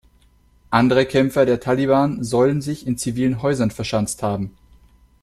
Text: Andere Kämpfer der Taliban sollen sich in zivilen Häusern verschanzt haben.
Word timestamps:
Andere 0.71 1.05
Kämpfer 1.05 1.45
der 1.45 1.59
Taliban 1.59 2.23
sollen 2.23 2.63
sich 2.63 2.87
in 2.87 2.97
zivilen 2.97 3.43
Häusern 3.43 3.69
verschanzt 3.69 4.23
haben. 4.23 4.57